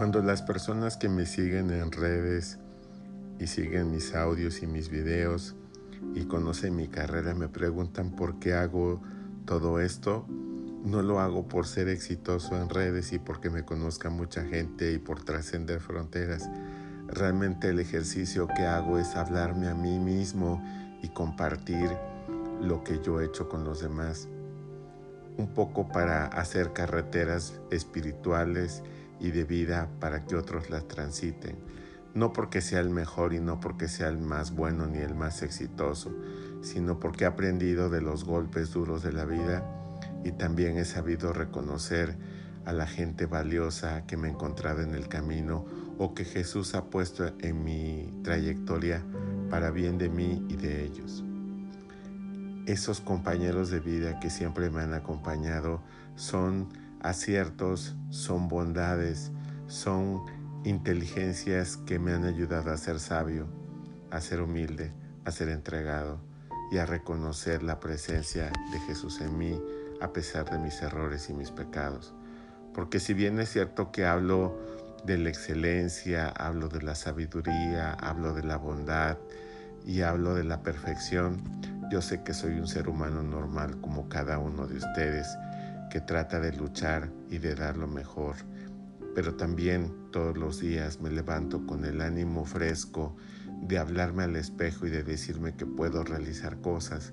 Cuando 0.00 0.22
las 0.22 0.40
personas 0.40 0.96
que 0.96 1.10
me 1.10 1.26
siguen 1.26 1.70
en 1.70 1.92
redes 1.92 2.58
y 3.38 3.46
siguen 3.46 3.90
mis 3.90 4.14
audios 4.14 4.62
y 4.62 4.66
mis 4.66 4.88
videos 4.88 5.56
y 6.14 6.24
conocen 6.24 6.74
mi 6.74 6.88
carrera 6.88 7.34
me 7.34 7.48
preguntan 7.48 8.16
por 8.16 8.38
qué 8.38 8.54
hago 8.54 9.02
todo 9.44 9.78
esto, 9.78 10.24
no 10.86 11.02
lo 11.02 11.20
hago 11.20 11.48
por 11.48 11.66
ser 11.66 11.90
exitoso 11.90 12.56
en 12.56 12.70
redes 12.70 13.12
y 13.12 13.18
porque 13.18 13.50
me 13.50 13.66
conozca 13.66 14.08
mucha 14.08 14.42
gente 14.42 14.90
y 14.90 14.96
por 14.96 15.22
trascender 15.22 15.80
fronteras. 15.80 16.48
Realmente 17.08 17.68
el 17.68 17.78
ejercicio 17.78 18.48
que 18.48 18.64
hago 18.64 18.98
es 18.98 19.16
hablarme 19.16 19.68
a 19.68 19.74
mí 19.74 19.98
mismo 19.98 20.64
y 21.02 21.10
compartir 21.10 21.90
lo 22.62 22.82
que 22.84 23.00
yo 23.02 23.20
he 23.20 23.26
hecho 23.26 23.50
con 23.50 23.64
los 23.64 23.82
demás. 23.82 24.28
Un 25.36 25.48
poco 25.52 25.88
para 25.88 26.24
hacer 26.24 26.72
carreteras 26.72 27.60
espirituales 27.70 28.82
y 29.20 29.30
de 29.30 29.44
vida 29.44 29.88
para 30.00 30.24
que 30.24 30.36
otros 30.36 30.70
las 30.70 30.88
transiten. 30.88 31.56
No 32.14 32.32
porque 32.32 32.60
sea 32.60 32.80
el 32.80 32.90
mejor 32.90 33.34
y 33.34 33.40
no 33.40 33.60
porque 33.60 33.86
sea 33.86 34.08
el 34.08 34.18
más 34.18 34.54
bueno 34.54 34.86
ni 34.86 34.98
el 34.98 35.14
más 35.14 35.42
exitoso, 35.42 36.12
sino 36.62 36.98
porque 36.98 37.24
he 37.24 37.26
aprendido 37.26 37.88
de 37.88 38.00
los 38.00 38.24
golpes 38.24 38.72
duros 38.72 39.02
de 39.02 39.12
la 39.12 39.24
vida 39.24 39.64
y 40.24 40.32
también 40.32 40.76
he 40.76 40.84
sabido 40.84 41.32
reconocer 41.32 42.16
a 42.64 42.72
la 42.72 42.86
gente 42.86 43.26
valiosa 43.26 44.06
que 44.06 44.16
me 44.16 44.28
he 44.28 44.30
encontrado 44.32 44.82
en 44.82 44.94
el 44.94 45.08
camino 45.08 45.64
o 45.98 46.14
que 46.14 46.24
Jesús 46.24 46.74
ha 46.74 46.84
puesto 46.86 47.32
en 47.40 47.64
mi 47.64 48.10
trayectoria 48.22 49.02
para 49.48 49.70
bien 49.70 49.98
de 49.98 50.08
mí 50.08 50.44
y 50.48 50.56
de 50.56 50.84
ellos. 50.84 51.24
Esos 52.66 53.00
compañeros 53.00 53.70
de 53.70 53.80
vida 53.80 54.20
que 54.20 54.30
siempre 54.30 54.70
me 54.70 54.82
han 54.82 54.94
acompañado 54.94 55.82
son 56.16 56.68
aciertos, 57.02 57.96
son 58.10 58.48
bondades, 58.48 59.32
son 59.66 60.22
inteligencias 60.64 61.76
que 61.76 61.98
me 61.98 62.12
han 62.12 62.24
ayudado 62.24 62.70
a 62.72 62.76
ser 62.76 63.00
sabio, 63.00 63.48
a 64.10 64.20
ser 64.20 64.42
humilde, 64.42 64.92
a 65.24 65.30
ser 65.30 65.48
entregado 65.48 66.20
y 66.70 66.78
a 66.78 66.86
reconocer 66.86 67.62
la 67.62 67.80
presencia 67.80 68.52
de 68.72 68.80
Jesús 68.80 69.20
en 69.20 69.36
mí 69.36 69.60
a 70.00 70.12
pesar 70.12 70.50
de 70.50 70.58
mis 70.58 70.80
errores 70.82 71.28
y 71.30 71.34
mis 71.34 71.50
pecados. 71.50 72.14
Porque 72.74 73.00
si 73.00 73.14
bien 73.14 73.38
es 73.40 73.50
cierto 73.50 73.90
que 73.90 74.06
hablo 74.06 74.58
de 75.04 75.18
la 75.18 75.28
excelencia, 75.28 76.28
hablo 76.28 76.68
de 76.68 76.82
la 76.82 76.94
sabiduría, 76.94 77.92
hablo 77.92 78.34
de 78.34 78.44
la 78.44 78.56
bondad 78.56 79.18
y 79.84 80.02
hablo 80.02 80.34
de 80.34 80.44
la 80.44 80.62
perfección, 80.62 81.42
yo 81.90 82.02
sé 82.02 82.22
que 82.22 82.34
soy 82.34 82.58
un 82.58 82.68
ser 82.68 82.88
humano 82.88 83.22
normal 83.22 83.80
como 83.80 84.08
cada 84.08 84.38
uno 84.38 84.66
de 84.66 84.76
ustedes 84.76 85.26
que 85.90 86.00
trata 86.00 86.40
de 86.40 86.52
luchar 86.52 87.10
y 87.28 87.38
de 87.38 87.54
dar 87.54 87.76
lo 87.76 87.86
mejor. 87.86 88.36
Pero 89.14 89.34
también 89.34 89.92
todos 90.12 90.38
los 90.38 90.60
días 90.60 91.00
me 91.00 91.10
levanto 91.10 91.66
con 91.66 91.84
el 91.84 92.00
ánimo 92.00 92.44
fresco 92.44 93.16
de 93.60 93.78
hablarme 93.78 94.22
al 94.22 94.36
espejo 94.36 94.86
y 94.86 94.90
de 94.90 95.02
decirme 95.02 95.54
que 95.54 95.66
puedo 95.66 96.02
realizar 96.04 96.60
cosas, 96.60 97.12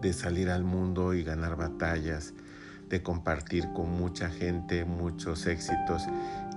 de 0.00 0.12
salir 0.12 0.50
al 0.50 0.64
mundo 0.64 1.14
y 1.14 1.22
ganar 1.22 1.56
batallas, 1.56 2.32
de 2.88 3.02
compartir 3.02 3.68
con 3.74 3.90
mucha 3.90 4.30
gente 4.30 4.84
muchos 4.84 5.46
éxitos 5.46 6.04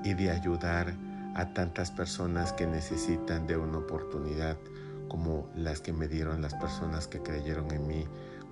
y 0.04 0.14
de 0.14 0.32
ayudar 0.32 0.94
a 1.36 1.54
tantas 1.54 1.92
personas 1.92 2.54
que 2.54 2.68
necesitan 2.68 3.48
de 3.48 3.58
una 3.58 3.80
oportunidad 3.80 4.58
como 5.08 5.50
las 5.56 5.82
que 5.82 5.94
me 5.94 6.08
dieron 6.08 6.42
las 6.42 6.54
personas 6.56 7.08
que 7.08 7.22
creyeron 7.22 7.72
en 7.72 7.88
mí 7.88 8.06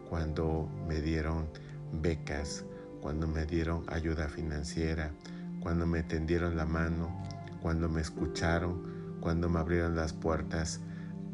cuando 0.10 0.70
me 0.88 1.02
dieron 1.02 1.48
becas, 1.94 2.66
cuando 3.02 3.28
me 3.28 3.46
dieron 3.46 3.84
ayuda 3.88 4.28
financiera, 4.28 5.12
cuando 5.60 5.86
me 5.86 6.04
tendieron 6.04 6.56
la 6.56 6.66
mano, 6.66 7.24
cuando 7.62 7.90
me 7.90 8.02
escucharon, 8.02 9.18
cuando 9.20 9.50
me 9.50 9.60
abrieron 9.60 9.96
las 9.96 10.14
puertas 10.14 10.82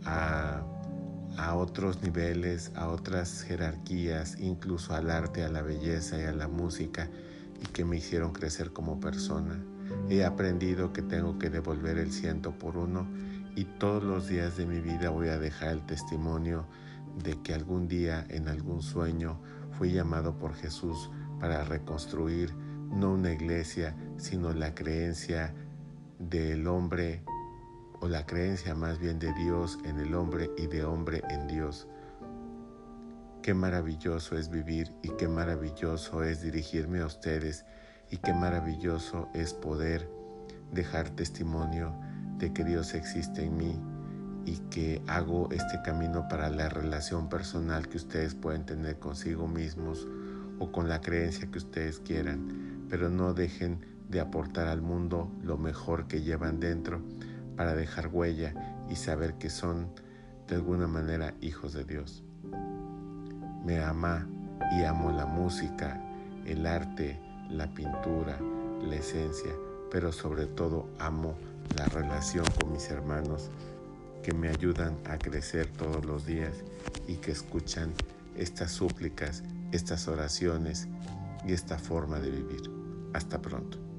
a, 0.06 0.64
a 1.38 1.56
otros 1.56 2.02
niveles, 2.02 2.72
a 2.76 2.88
otras 2.88 3.44
jerarquías, 3.44 4.40
incluso 4.40 4.94
al 4.94 5.10
arte, 5.10 5.44
a 5.44 5.50
la 5.50 5.62
belleza 5.62 6.20
y 6.20 6.24
a 6.24 6.34
la 6.34 6.48
música, 6.48 7.10
y 7.62 7.66
que 7.68 7.86
me 7.86 7.98
hicieron 7.98 8.32
crecer 8.34 8.72
como 8.72 9.00
persona. 9.00 9.62
He 10.10 10.24
aprendido 10.24 10.94
que 10.94 11.02
tengo 11.02 11.38
que 11.38 11.50
devolver 11.50 11.98
el 11.98 12.12
ciento 12.12 12.58
por 12.58 12.78
uno 12.78 13.08
y 13.56 13.66
todos 13.66 14.04
los 14.04 14.28
días 14.28 14.58
de 14.58 14.66
mi 14.66 14.80
vida 14.80 15.10
voy 15.10 15.28
a 15.28 15.38
dejar 15.38 15.70
el 15.70 15.86
testimonio 15.86 16.66
de 17.24 17.42
que 17.42 17.54
algún 17.54 17.88
día 17.88 18.26
en 18.30 18.48
algún 18.48 18.82
sueño 18.82 19.40
fui 19.82 19.94
llamado 19.94 20.38
por 20.38 20.54
Jesús 20.54 21.10
para 21.40 21.64
reconstruir 21.64 22.54
no 22.54 23.14
una 23.14 23.32
iglesia, 23.32 23.96
sino 24.16 24.54
la 24.54 24.76
creencia 24.76 25.56
del 26.20 26.68
hombre 26.68 27.24
o 28.00 28.08
la 28.08 28.28
creencia 28.28 28.76
más 28.76 29.00
bien 29.00 29.18
de 29.18 29.34
Dios 29.34 29.80
en 29.84 29.98
el 29.98 30.14
hombre 30.14 30.52
y 30.56 30.68
de 30.68 30.86
hombre 30.86 31.24
en 31.32 31.48
Dios. 31.48 31.88
Qué 33.42 33.56
maravilloso 33.56 34.38
es 34.38 34.52
vivir 34.52 34.94
y 35.02 35.10
qué 35.18 35.28
maravilloso 35.28 36.24
es 36.24 36.44
dirigirme 36.44 37.00
a 37.00 37.08
ustedes 37.08 37.66
y 38.12 38.18
qué 38.18 38.36
maravilloso 38.36 39.30
es 39.34 39.56
poder 39.56 40.08
dejar 40.72 41.10
testimonio 41.10 41.92
de 42.38 42.54
que 42.54 42.64
Dios 42.64 42.94
existe 42.94 43.46
en 43.46 43.58
mí 43.58 43.91
y 44.46 44.58
que 44.70 45.02
hago 45.08 45.50
este 45.52 45.82
camino 45.84 46.28
para 46.28 46.50
la 46.50 46.70
relación 46.70 47.30
personal 47.30 47.88
que 47.88 47.98
ustedes 47.98 48.36
pueden 48.36 48.66
tener 48.66 49.00
consigo 49.00 49.48
mismos 49.48 50.08
o 50.60 50.72
con 50.72 50.90
la 50.90 51.02
creencia 51.02 51.50
que 51.50 51.58
ustedes 51.58 52.00
quieran, 52.00 52.86
pero 52.90 53.10
no 53.10 53.34
dejen 53.34 53.86
de 54.10 54.20
aportar 54.20 54.68
al 54.68 54.82
mundo 54.82 55.32
lo 55.42 55.58
mejor 55.58 56.08
que 56.08 56.22
llevan 56.22 56.60
dentro 56.60 57.02
para 57.56 57.76
dejar 57.76 58.08
huella 58.08 58.54
y 58.90 58.96
saber 58.96 59.36
que 59.36 59.50
son 59.50 59.90
de 60.48 60.56
alguna 60.56 60.88
manera 60.88 61.34
hijos 61.42 61.74
de 61.74 61.86
Dios. 61.86 62.24
Me 63.66 63.82
ama 63.82 64.28
y 64.78 64.84
amo 64.84 65.12
la 65.12 65.26
música, 65.26 66.02
el 66.46 66.66
arte, 66.66 67.20
la 67.50 67.74
pintura, 67.74 68.38
la 68.82 68.96
esencia, 68.96 69.52
pero 69.90 70.12
sobre 70.12 70.48
todo 70.48 70.90
amo 71.00 71.36
la 71.78 71.86
relación 71.86 72.46
con 72.60 72.72
mis 72.72 72.90
hermanos 72.90 73.50
que 74.22 74.34
me 74.34 74.50
ayudan 74.50 74.98
a 75.06 75.18
crecer 75.18 75.68
todos 75.68 76.06
los 76.06 76.26
días 76.26 76.64
y 77.08 77.16
que 77.16 77.32
escuchan 77.32 77.94
estas 78.38 78.72
súplicas, 78.72 79.44
estas 79.72 80.08
oraciones 80.08 80.88
y 81.46 81.54
esta 81.54 81.78
forma 81.78 82.20
de 82.20 82.30
vivir. 82.30 82.62
Hasta 83.14 83.42
pronto. 83.42 83.91